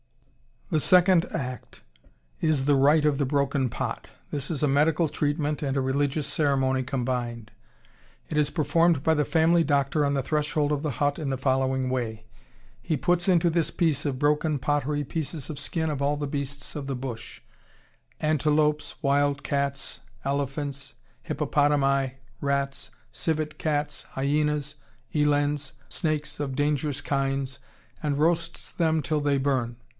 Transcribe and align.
The 0.71 0.79
second 0.79 1.25
act 1.33 1.81
is 2.39 2.63
the 2.63 2.77
rite 2.77 3.03
of 3.03 3.17
the 3.17 3.25
broken 3.25 3.69
pot.... 3.69 4.07
This 4.31 4.49
is 4.49 4.63
a 4.63 4.67
medical 4.69 5.09
treatment 5.09 5.61
and 5.61 5.75
a 5.75 5.81
religious 5.81 6.25
ceremony 6.25 6.81
combined. 6.81 7.51
It 8.29 8.37
is 8.37 8.49
performed 8.49 9.03
by 9.03 9.13
the 9.13 9.25
family 9.25 9.65
doctor 9.65 10.05
on 10.05 10.13
the 10.13 10.23
threshold 10.23 10.71
of 10.71 10.81
the 10.81 10.91
hut 10.97 11.19
in 11.19 11.29
the 11.29 11.37
following 11.37 11.89
way: 11.89 12.25
He 12.81 12.95
puts 12.95 13.27
into 13.27 13.49
this 13.49 13.69
piece 13.69 14.05
of 14.05 14.17
broken 14.17 14.57
pottery 14.57 15.03
pieces 15.03 15.49
of 15.49 15.59
skin 15.59 15.89
of 15.89 16.01
all 16.01 16.15
the 16.15 16.25
beasts 16.25 16.73
of 16.75 16.87
the 16.87 16.95
bush: 16.95 17.41
antelopes, 18.21 18.95
wild 19.03 19.43
cats, 19.43 19.99
elephants, 20.23 20.95
hippopotami, 21.23 22.13
rats, 22.39 22.91
civet 23.11 23.59
cats, 23.59 24.03
hyenas, 24.13 24.75
elands, 25.11 25.73
snakes 25.89 26.39
of 26.39 26.55
dangerous 26.55 27.01
kinds; 27.01 27.59
and 28.01 28.17
roasts 28.17 28.71
them 28.71 29.01
till 29.03 29.19
they 29.19 29.37
burn. 29.37 29.75